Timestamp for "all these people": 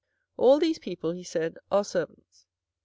0.39-1.11